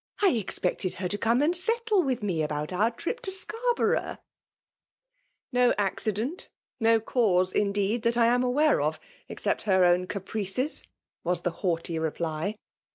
[0.19, 3.19] I ex* pected her to come and settle \Yith .me about I *' our trip
[3.21, 4.17] to Scarbctough;'^
[5.51, 6.47] "No accident^
[6.79, 10.85] no catis^ in^ecd^ that I ain aware of, except her 'own caprices,*'
[11.23, 12.55] tvas the hfu^iiy ireply.